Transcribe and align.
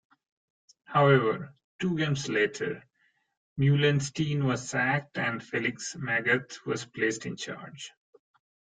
However, 0.85 1.53
two 1.79 1.95
games 1.95 2.27
later, 2.27 2.83
Meulensteen 3.59 4.45
was 4.45 4.67
sacked 4.67 5.19
and 5.19 5.43
Felix 5.43 5.93
Magath 5.95 6.65
was 6.65 6.85
placed 6.85 7.27
in 7.27 7.37
charge. 7.37 7.91